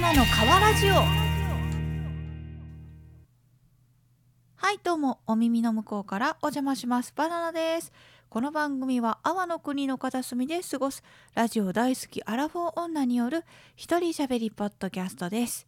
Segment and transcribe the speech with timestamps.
[0.00, 0.94] ナナの川ラジオ
[4.54, 7.12] はいどうもお耳の向こうからお邪魔します。
[7.16, 7.92] バナナです。
[8.28, 11.02] この番組は阿波の国の片隅で過ごす。
[11.34, 13.42] ラジオ大好きアラフォー女による
[13.74, 15.66] 一人喋りポッドキャストです。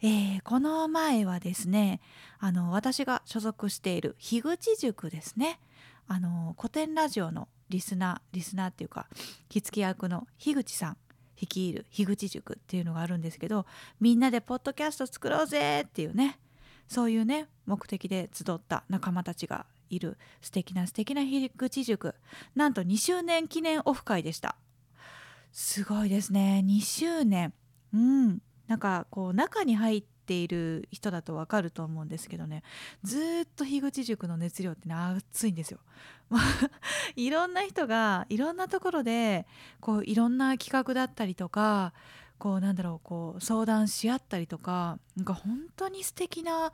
[0.00, 2.00] えー、この前はですね
[2.38, 5.60] あの私が所属している樋口塾ですね。
[6.06, 9.08] あの古典ラジオのリスナーリスナーっていうか
[9.50, 10.96] 着付け役の樋口さん。
[11.40, 13.66] 率いる樋口塾っていうのがあるんですけど
[14.00, 16.38] みんなでポッドキャスト作ろうぜっていうね
[16.88, 22.14] そういうね目的で集った仲間たちがいる素敵な素敵な樋口塾。
[22.54, 24.56] なんと2周年記念オフ会でした。
[25.52, 26.62] すごいですね。
[26.66, 27.52] 2周年。
[27.92, 28.42] うん。
[28.66, 32.62] なんかこう中に入ってている人だと分かると思うんですけどね
[33.02, 35.80] ずっと樋口塾の熱量ってね熱いんですよ。
[37.16, 39.46] いろんな人がいろんなところで
[39.80, 41.94] こういろんな企画だったりとか
[42.38, 46.72] こうなんだろうこう相談し合ったりとかなんか本当に素敵な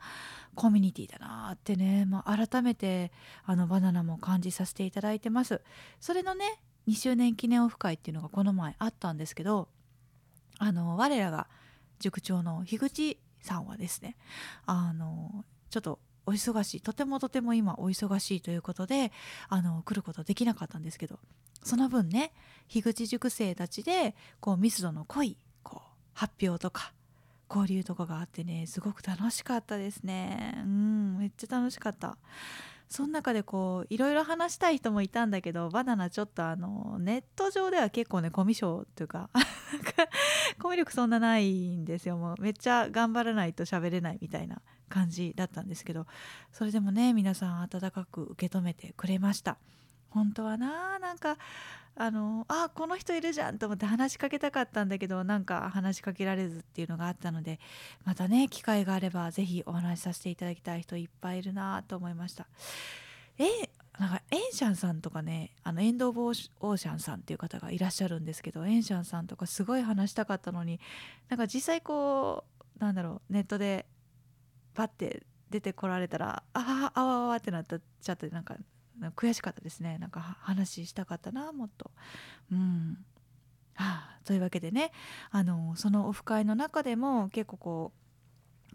[0.55, 3.13] コミュニティだなってね、まあ、改めて
[3.45, 5.61] あのバナナも感じさせていただいてます。
[6.01, 9.69] それのね2周年記念オフ会っていうのがこの前あったんですけど
[10.59, 11.47] あの我らが
[11.99, 14.17] 塾長の樋口さんはですね
[14.65, 19.11] あのちょっとお忙しいとてもとても今お忙しいということで
[19.47, 21.19] あの来ることできなかったんですけど
[21.63, 22.33] その分ね
[22.67, 26.93] 樋口塾生たちでこう密度の濃いこう発表とか
[27.49, 30.55] 交流とかがあってねすごく楽しかったですね。
[30.63, 32.17] うんめっちゃ楽しかった。
[32.87, 39.29] その中でこういろいろ話したい人もいたんだけどバナナちょっとあのネット上では結構ねコミュ障っていうか
[40.61, 42.17] コミュ力そんなないんですよ。
[42.17, 46.05] もうめっちゃ頑張らないと喋れないみたいな感じだったんですけど
[46.51, 49.57] それでもね皆さん温かく受け止めてくれました。
[50.09, 51.37] 本当はななんか
[51.97, 57.59] あのあこの人いるじゃんと思って話しかけたかったんだけどなんか話しかけられずっていうのがあったので
[58.03, 62.47] またね機会があれば是非お話しさせていただきたい人いっぱいいるなと思いました。
[63.37, 63.45] え
[63.99, 70.79] なんかエンシャンさんとかねあのエンド・オブ・オーシャンさんっていう方がいらっしゃるんですけどエンシャンさんとかすごい話したかったのに
[71.29, 72.43] なんか実際こ
[72.79, 73.85] うなんだろうネットで
[74.73, 78.57] パッて出てこられたらあああわあわってなっちゃってなんか
[79.15, 79.97] 悔しかったですね。
[79.99, 81.91] なんか話したかったなもっと。
[82.51, 82.97] うん。
[83.75, 84.91] はあ、というわけでね
[85.31, 88.04] あのそのオフ会の中でも結構こう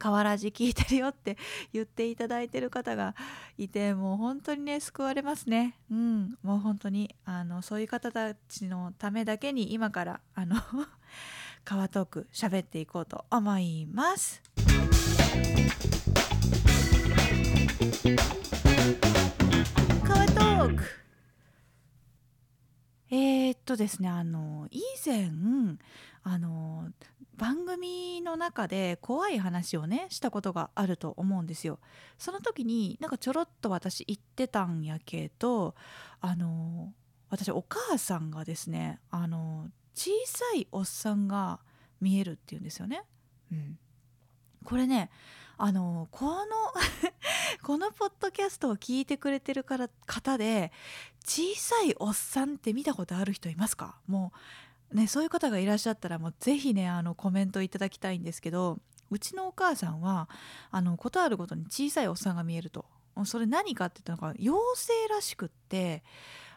[0.03, 1.37] 変わらず聞いてるよって
[1.73, 3.15] 言っていただいてる方が
[3.59, 10.57] いてもう本当にね救われますねうんもう本当にあのそういう方たちのためだけに今からあの
[11.65, 14.41] 川トーク喋っていこうと思います。
[23.71, 25.31] とですねあの以前
[26.25, 26.89] あの
[27.37, 31.79] 番組の中で怖い話をねしたことがあると思うんですよ。
[32.19, 35.77] その時になんかちょろっと私言ってたんやけど
[36.21, 36.93] あの
[37.31, 41.61] 私お母さんがですねあの小さいおっさんが
[42.01, 43.05] 見えるっていうんですよね。
[43.53, 43.79] うん、
[44.65, 45.11] これね
[45.63, 46.37] あのこの
[47.63, 50.73] このポッドキャストを聞いてくれてるから方で
[51.27, 53.99] 小さいおっさんって見たことある人いますか？
[54.07, 54.33] も
[54.91, 58.79] うねそういう方がいらっしゃったらもうぜひねあのコメントいただきたいんですけど
[59.11, 60.31] うちのお母さんは
[60.71, 62.87] あのことあるごとに小さいおっさんが見えると。
[63.27, 66.03] それ何かって言ったのが妖精らしくって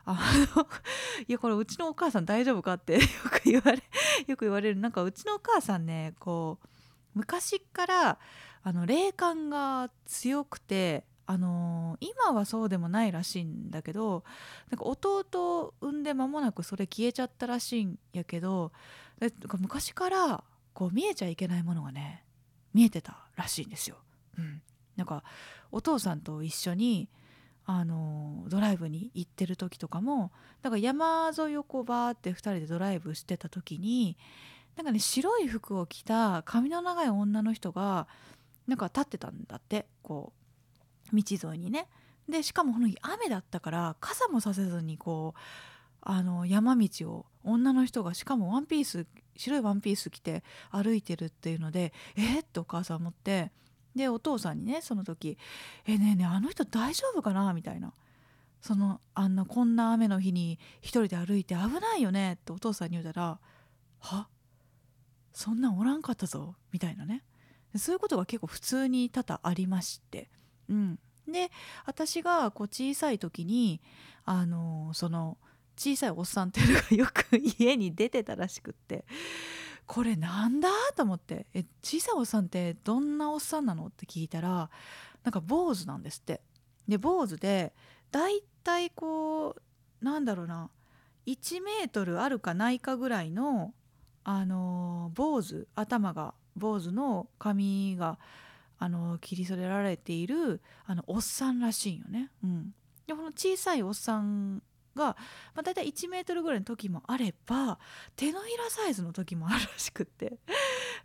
[0.06, 0.18] あ
[0.56, 0.66] の
[1.28, 3.00] いやこれうちのお母さん大丈夫かって よ
[3.30, 3.84] く言われ
[4.28, 4.80] よく言われる。
[4.80, 6.68] なんかうちのお母さんねこう
[7.16, 8.20] 昔から
[8.64, 14.24] あの霊感が強くてあのー、今はそうでもないらしいんだけど
[14.70, 15.26] なんか弟
[15.60, 18.72] を産んで間もなくそれ消えちゃったらしいんやけど
[19.60, 22.24] 昔からこう見えちゃいけないものがね
[22.74, 23.98] 見えてたらしいんですよ。
[24.38, 24.62] うん、
[24.96, 25.24] なんか
[25.72, 27.08] お父さんと一緒に
[27.66, 34.18] あのドライブに行ってる時とかもだか山沿いをこうバーって2人でドライブしてた時に
[34.76, 38.08] なんかね白い服を着た髪の長い女の人が
[38.68, 40.34] なんか立ってたんだってこ
[41.12, 41.88] う道沿いにね。
[42.28, 45.40] でしかもこの日雨だったから傘もさせずにこう
[46.02, 49.06] あの山道を女の人がしかもワンピース
[49.36, 53.52] 白いワンピース着て歩いてるっていうのでえっ、ってお母さん思って
[53.96, 55.38] でお父さんにねその時
[55.86, 57.94] 「えねえねえあの人大丈夫かな?」みたいな。
[58.62, 62.34] そのあんなこんな雨の日に一人で歩いて危ないよね？
[62.34, 63.38] ってお父さんに言うたら
[64.00, 64.30] 「は？
[65.34, 67.24] そんなんおらんかったぞ」みたいなね。
[67.78, 70.30] そういうことが結構普通に多々ありまして、
[70.70, 71.50] うん、で
[71.86, 73.82] 私がこう小さい時に
[74.26, 75.38] あのその
[75.76, 79.06] 小さいおっさんっていうのがよく家に出てたらしくって。
[79.86, 81.46] これなんだと思って。
[81.54, 84.70] え小さいおっさんってどんなおっさんなのって聞いたら
[85.24, 86.42] なんか坊主なんですって。
[86.88, 87.74] で坊主で
[88.12, 89.56] だいたいこ
[90.02, 90.70] うなんだろうな
[91.26, 93.74] 1メートルあるかないかぐらいの
[94.24, 98.18] あの坊主頭が坊主の髪が
[98.80, 102.32] あの切り添えられているあのおっさんらしいよね。
[102.44, 102.74] うん、
[103.08, 104.62] でこの小さいおっさん
[104.96, 105.16] が、ま
[105.58, 107.80] あ、大体1メートルぐらいの時もあれば
[108.16, 110.38] 手のひらサイズの時もあるらしくって。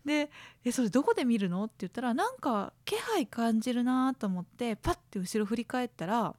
[0.05, 0.31] で
[0.65, 1.65] えそれどこで見るの？
[1.65, 6.35] って言ったらなんか気配感じるなと思ってパッて後ろ振り返ったら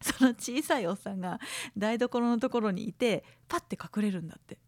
[0.00, 1.40] その小さいおっさんが
[1.76, 4.58] 台所のところにいてパッて隠れるんだって。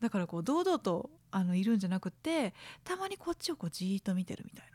[0.00, 2.54] だからこう堂々とあのいるんじゃなくて
[2.84, 4.66] たまにこっちをこうじーっと見てるみたい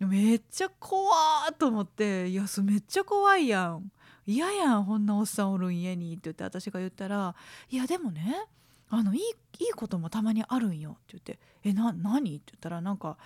[0.00, 0.06] な。
[0.06, 3.90] めっちゃ怖ーと思っていやそめっちゃ怖いやん。
[4.26, 7.34] 嫌やんこんなおっさんおるん家にって言って私が言ったら
[7.70, 8.46] 「いやでもね
[8.88, 13.18] あのいいいいこともたまにあるんよ」って言って「えな何?」って言ったらなんか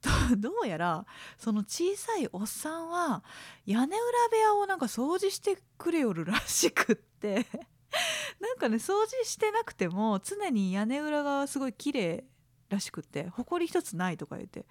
[0.38, 1.04] どうやら
[1.38, 3.22] その小さいおっさんは
[3.66, 7.46] 屋根裏部屋をなんか掃除してくれよるらしくって。
[8.40, 12.24] なんかね掃除してなくても常に屋根裏がすごい綺麗
[12.68, 14.66] らしくて埃一つないとか言って。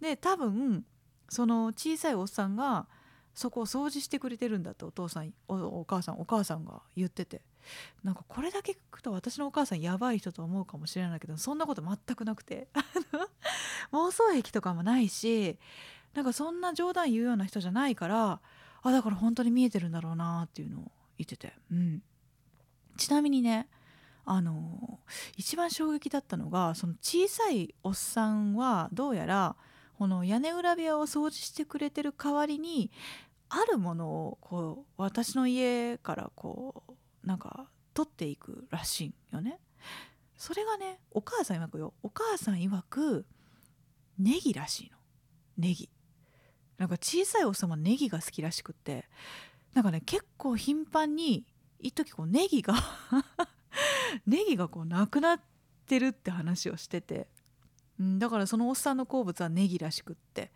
[0.00, 0.84] で多分
[1.28, 2.86] その小さいおっさんが
[3.32, 7.42] そこを掃除してくれてるんだってお父さんお母さんお母さんが言ってて。
[8.02, 12.68] なんかこれだけ聞くと私のお母さんやばい人と思うかもしれないけどそんなこと全くなくて。
[13.92, 15.58] 妄想癖とかもないし
[16.14, 18.40] なんかそんな冗談言うような人じゃないから
[18.82, 22.02] あだから本当に見えてるんだろうなっていうのを言ってて、うん、
[22.96, 23.68] ちなみにね
[24.24, 25.00] あの
[25.36, 29.56] 一番衝撃だったのがその小さいおっさんはどうやら
[29.98, 32.90] この屋根裏部屋を掃除してくれてる代わりに
[33.48, 39.60] あるものをこう私の家からこうなんか取っていくらしいんよね。
[40.36, 43.24] それがねお母さん曰くよお母さん曰く
[44.18, 44.98] ネギらしいの
[45.58, 45.90] ネギ。
[46.76, 49.08] なんか小さいおっさんはネギが好きらしくって
[49.74, 51.46] なんかね結構頻繁に
[51.84, 52.74] 一時こうネギが
[54.26, 55.40] ネギがこうなくなっ
[55.86, 57.28] てるって話をしてて。
[58.00, 60.50] うん、だからそのおっさんの好物はネギらしくって。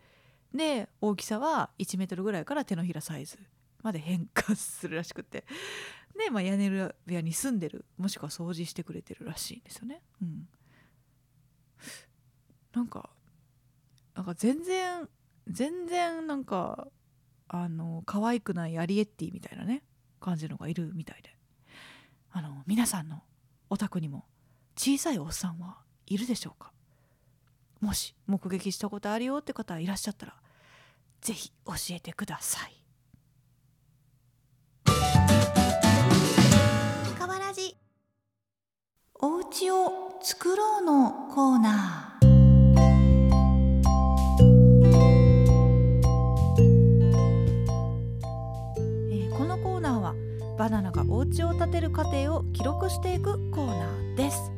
[0.53, 3.37] で大きさは1メートルぐらいから手のひらサイズ
[3.83, 5.45] まで変化するらしくて。
[6.17, 10.01] で、まあ、屋根裏部屋に住んでるもしくは掃除してくれてるらしいんですよね。
[10.21, 10.49] うん、
[12.73, 13.11] なんか
[14.15, 15.07] なんか全然
[15.47, 16.87] 全然なんか
[17.47, 19.83] あの可愛くないアリエッティみたいなね。
[20.19, 21.35] 感じのがいるみたいで。
[22.31, 23.23] あの皆さんの
[23.69, 24.25] お宅にも
[24.77, 26.71] 小さいおっさんはいるでしょうか？
[27.81, 30.35] もし目撃したことあるよって方いらっしゃったら
[31.21, 32.75] 是非教えてください。
[37.17, 37.75] かわらじ
[39.15, 42.08] お家を作ろうのコーナー。
[50.59, 54.51] バナナがお家を建てる過程を記録していくコーナーです。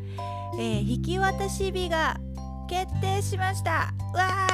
[0.57, 2.19] えー、引き渡し日が
[2.67, 3.93] 決定しました。
[4.15, 4.47] わ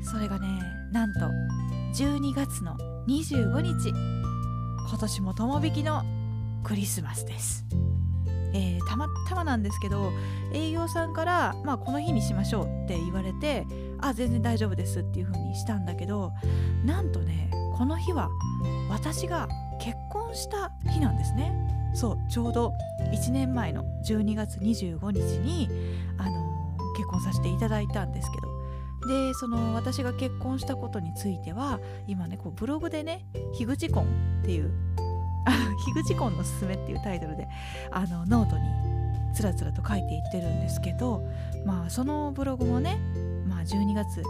[0.00, 0.46] それがね
[0.92, 1.20] なんと
[1.92, 2.76] 12月の
[3.08, 3.88] 25日。
[4.88, 6.04] 今年も友引きの
[6.62, 7.64] クリスマスです、
[8.52, 10.12] えー、たまたまなんですけど
[10.52, 13.66] 営業さんから、まあ、この日にしましょうって言われて
[14.00, 16.32] あ全然大丈夫ですっていう風にしたんだけど
[16.84, 18.30] なんとねこの日は
[18.90, 19.48] 私が
[19.80, 21.52] 結婚した日なんですね
[21.94, 22.72] そうちょうど
[23.12, 25.68] 1年前の12月25日に
[26.18, 28.60] あの結婚させていただいたんですけど
[29.08, 33.24] でその私が結婚したことについては今ねこうブログでね
[33.56, 34.04] 「樋口婚」
[34.42, 34.70] っていう
[35.84, 37.48] 「樋口婚のすすめ」っていうタイトルで
[37.90, 38.64] あのノートに
[39.34, 41.26] つらつらと書いていってるんですけど
[41.64, 42.98] まあそのブログもね、
[43.48, 44.22] まあ、12月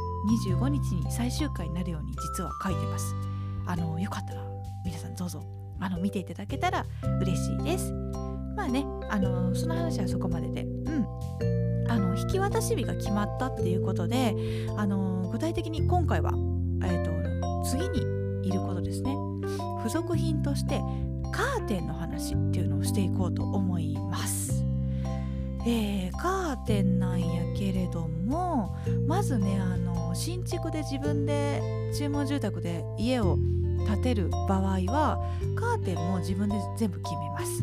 [0.48, 3.14] 25日に最終回になるように実は書いてます。
[3.66, 4.49] あのよかったら
[4.84, 5.42] 皆さんどうぞ
[5.80, 6.86] あの見ていただけたら
[7.20, 7.92] 嬉しいです。
[8.56, 11.06] まあねあのその話はそこまででうん
[11.88, 14.34] あの引き渡し日が決まったっていうことで
[14.76, 16.32] あの具体的に今回は、
[16.84, 18.00] えーと、次に
[18.46, 19.16] いることですね
[19.78, 20.80] 付属品として
[21.32, 24.64] カーテンの話っていうのをしていこうと思います。
[25.66, 31.60] えー、カーテンなんやけれどもまずねあの新築で自分で
[31.96, 33.36] 注文住宅で家を
[33.86, 35.18] 建てる場合は
[35.56, 37.62] カーテンも自分で全部決めます。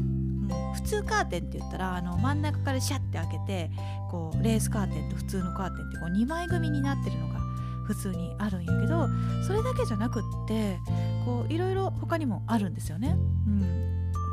[0.74, 3.72] 普通カーテンって言ったらあの真ん中からシャッて開けて
[4.10, 7.40] こうレースカーテンと普通のカーテンってこう2枚組になってるのが
[7.86, 9.10] 普通にあるんやけど
[9.46, 10.78] それだけじゃなくって
[11.26, 13.18] こういろいろ他にもあるんですよね。
[13.48, 13.62] うん、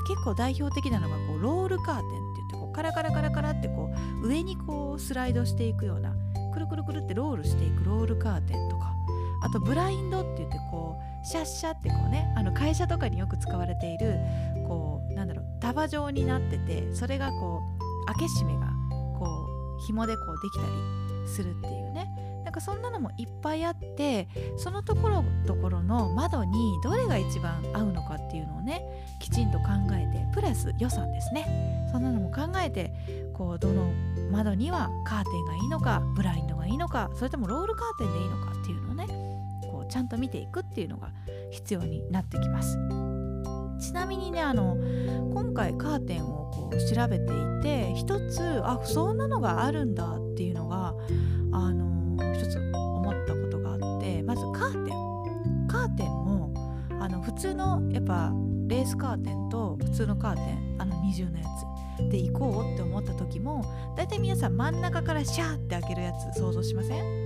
[0.06, 3.90] 結構代表的なのがこうロールカーテンって言ってこうカラカラカラカラってこ
[4.22, 6.14] う上にこうスライドしていくような
[6.52, 8.94] くるくるくるってロールしていくロールカーテンとか
[9.42, 10.93] あとブラインドって言ってこう
[11.24, 14.18] シャッシャってこうねあの会社とかによく使われている
[14.68, 17.60] こうなんだろう束状になっててそれがこ
[18.02, 18.70] う開け閉めが
[19.18, 19.26] こ
[19.78, 22.10] う紐でこうできたりするっていうね。
[22.44, 24.28] なんかそんなのもいっぱいあって
[24.58, 28.82] そのところどころの窓にどれが一番合うのかっていうのをね
[29.18, 31.88] きちんと考えてプラス予算ですね。
[31.90, 32.92] そんなのも考えて
[33.32, 33.90] こうどの
[34.30, 39.23] 窓にはカーテンがいいのかブラインドがいいのかそれともロールカーテンでいいのかっていうのをね
[39.94, 41.12] ちゃんと見ていくっていうのが
[41.52, 42.76] 必要になってきます。
[43.78, 44.76] ちなみにねあの
[45.32, 50.94] 今回カーテンをこう調べていて一つあそんなのがあるんだっていうのが
[51.52, 55.68] あの一つ思ったことがあってまずカーテン。
[55.68, 56.52] カーテンも
[57.00, 58.32] あの普通のやっぱ
[58.66, 61.44] レースカーテンと普通のカーテンあの二重のや
[62.00, 63.64] つで行こうって思った時も
[63.96, 67.23] 大体皆さん真ん中からシャーって開けるやつ想像しません、うん、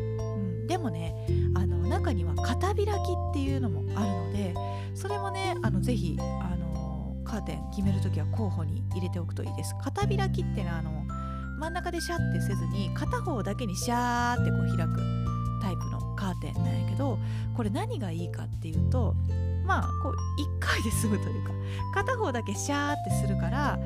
[0.69, 1.15] でもね
[1.55, 2.93] あの中には片開きっ
[3.33, 4.55] ていうのもあるので
[4.95, 9.75] それもねあのぜひあのカーテン決める時は候補に入れておくといいです。
[9.83, 10.91] 片開きっていうのはあの
[11.59, 14.97] 真ん中でシャッてせずに片方だけにシャーってこう開く
[15.61, 17.19] タイプのカーテンなんやけど
[17.57, 19.15] これ何がいいかっていうと
[19.67, 21.53] まあこう1回で済むというか
[21.95, 23.79] 片方だけシャーってするから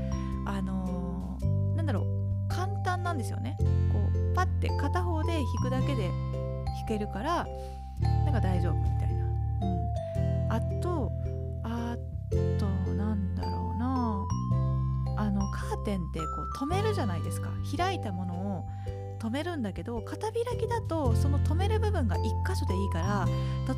[0.45, 3.57] あのー、なんだろう簡単なんですよね。
[3.93, 6.11] こうパッて片方で引くだけで
[6.81, 7.47] 引けるから
[8.25, 9.27] なんか大丈夫みたいな、
[9.63, 11.13] うん、あと
[11.63, 11.97] あ
[12.59, 14.27] となんだろうな。
[15.15, 17.51] あのカーテンってこう止めるじゃないですか。
[17.77, 18.65] 開いたものを
[19.23, 23.27] 止めるんだけど片開きだとその止める部分が1箇所でいいから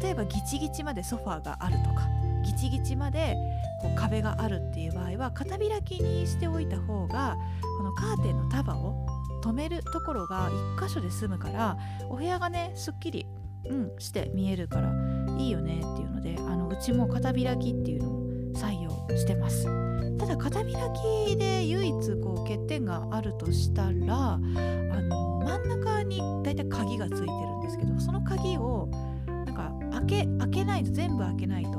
[0.00, 2.08] 例えばギチギチまでソファーがあるとか
[2.42, 3.36] ギチギチまで
[3.82, 7.36] こう壁があるっていう場合は片開きにしておいた方が
[7.76, 9.03] このカーテンの束を
[9.42, 11.76] 止めるところが1箇所で済むから
[12.08, 13.26] お部屋がねすっきり、
[13.66, 14.92] うん、して見えるから
[15.38, 19.66] いいよねっていうのであのうちも片開きっていうのを採用してます。
[20.18, 20.72] ただ片開
[21.28, 27.26] きで唯一こう欠点があるとしたらあの真ん中にだいたい鍵がついてる
[27.58, 28.88] んですけどその鍵を
[29.26, 31.70] なんか開け開けないと全部開けないと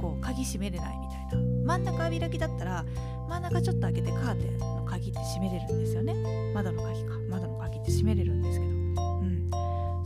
[0.00, 1.19] こう鍵閉めれないみたいな
[1.64, 2.84] 真ん中開きだったら
[3.28, 6.14] 真ん中ちょっと開けてカーテンの鍵って閉めれるんですよね。
[6.54, 7.14] 窓の鍵か。
[7.28, 8.72] 窓の鍵って閉めれるんですけど。
[8.72, 8.76] う
[9.24, 9.50] ん。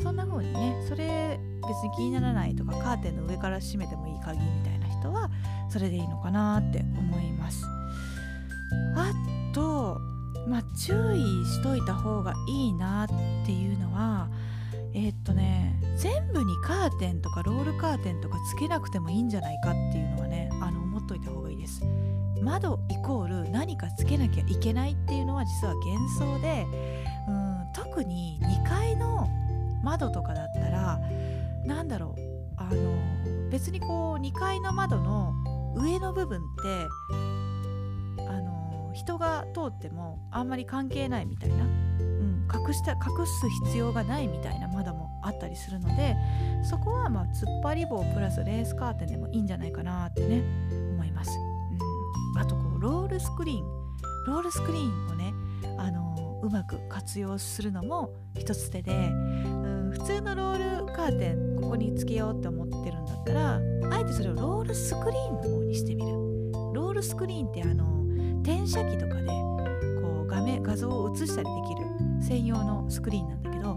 [0.03, 5.31] そんな風にねそれ別に気にならないとかカーテンの上から閉めてもいい鍵みたいな人は
[5.71, 7.65] それでいいのかなって思います。
[8.97, 9.13] あ
[9.55, 10.01] と
[10.47, 13.09] まあ注意しといた方がいいなっ
[13.47, 14.29] ていうのは
[14.93, 20.51] えー、っとね全部にカーテンとかロールカーテンとかつけなくてもいいんじゃないかっていうのはね
[22.45, 26.67] 窓イコール何かつけなきゃいけないっていうのは実は幻想で
[27.29, 29.29] うん特に2階の
[29.83, 31.01] 窓とかだったら
[31.65, 35.33] なんだろうあの別にこう2階の窓の
[35.77, 36.87] 上の部分って
[38.23, 46.15] あの人が通ってもあんまり関係ないみたいな、うん、隠した隠す必要がないみたいな窓もあったりするので
[46.63, 50.43] そこはまあ突っ張り棒プラスレースカーテンでもいいんじゃないかなってね
[50.93, 51.31] 思います、
[52.37, 53.85] あとこうロールスクリーン
[54.27, 55.35] ロールスクリーンをね
[55.79, 66.25] あのうまく活用するのも一つ手で、うん、普通のロールカーテンここにつけようって思ってるんだったらあえてそれをロールスクリーンの方にしてみる。
[66.75, 68.05] ロールスクリーンってあの
[68.43, 69.29] 転写機とかで
[70.01, 71.87] こう画面画像を映したりできる
[72.21, 73.75] 専用のスクリーンなんだけど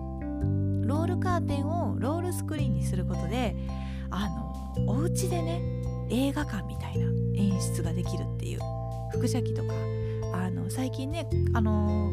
[0.87, 3.55] ロールカーテンをロールスクリーンにすることで
[4.09, 5.61] あのお家でね
[6.09, 8.59] 映画館みたいな演出ができるっていう。
[9.13, 9.73] 輻射機とか。
[10.33, 12.11] あの最近ねあの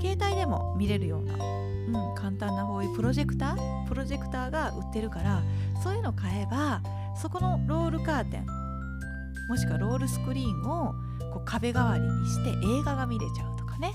[0.00, 3.88] 携帯でも見れるような、うん、簡単なこういうプロジェクター？
[3.88, 5.42] プロジェクターが売ってるから
[5.82, 6.82] そういうの買えば
[7.16, 8.46] そこのロールカーテン
[9.48, 10.94] もしくはロールスクリーンを
[11.32, 13.92] こう壁代わりにして映画が見れちゃうとかね。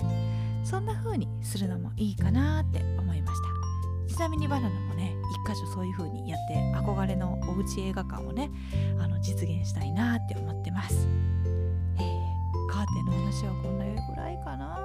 [0.64, 3.40] そんな風にするのもいいかなって思いまし
[4.08, 4.14] た。
[4.14, 5.14] ちなみにバナナもね
[5.46, 6.54] 一箇所そういう風にやって
[7.58, 8.50] うち映画館をね
[8.98, 11.08] あの実現したいなって思ってます、
[11.98, 12.04] えー、
[12.70, 14.78] カーテンの話はこんなぐらいかな。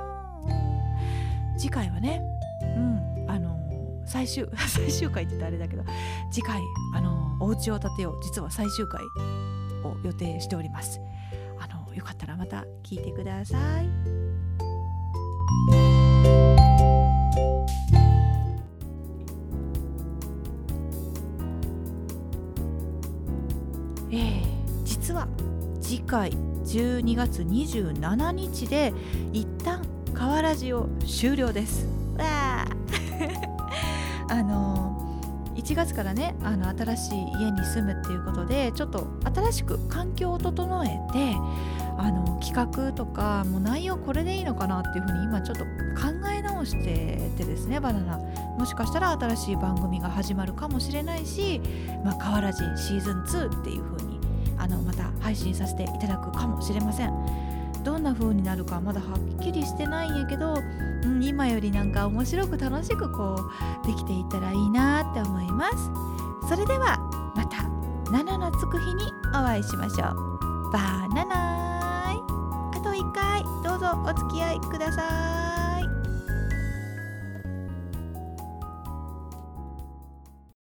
[1.58, 2.22] 次回はね
[2.62, 5.84] うんあのー、最終 最終回って言ったらあれだけど
[6.32, 6.60] 次回
[6.96, 8.24] あのー、お家を建てよう。
[8.24, 9.02] 実は最終回
[9.84, 11.00] を予定しております。
[11.60, 15.93] あのよかったらまた聞いてください。
[24.14, 25.28] えー、実は
[25.82, 26.32] 次回
[26.66, 28.94] 12月27日で
[29.32, 29.82] 一旦
[30.14, 31.88] 河原寺を終了です。
[32.18, 32.68] わあ。
[34.44, 34.94] の
[35.56, 41.36] 1月からねあの新しい家に住むっていうことでちょっと新しく環境を整えて
[41.98, 45.70] あの企画とかもう内容これでいいのかなっていうふうに今ちょっと考
[46.36, 48.20] え直しててですねバナナ。
[48.58, 51.62] もしかしたら新しい番組が始まるかもしれないし
[52.06, 54.20] 「まあ、河原寺シーズン2」っていうふうに
[54.58, 57.14] あのまた配信させていただくかもしれません。
[57.84, 60.54] どんな風になるかまだはっきりしてないんやけど、
[61.04, 63.36] うん、今よりなんか面白く楽しくこ
[63.84, 65.76] うできていったらいいなって思います。
[66.48, 66.98] それでは
[67.36, 67.58] また
[68.10, 70.72] 7のつく日にお会いしましょう。
[70.72, 73.44] バナナーあと1回。
[73.64, 75.43] どうぞお付き合いください。